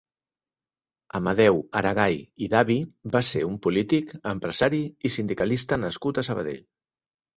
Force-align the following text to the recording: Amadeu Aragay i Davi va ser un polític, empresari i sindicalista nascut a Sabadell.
Amadeu 1.19 1.59
Aragay 1.81 2.17
i 2.45 2.49
Davi 2.55 2.77
va 3.17 3.21
ser 3.29 3.43
un 3.49 3.59
polític, 3.67 4.15
empresari 4.35 4.81
i 5.11 5.13
sindicalista 5.19 5.81
nascut 5.87 6.23
a 6.23 6.25
Sabadell. 6.31 6.65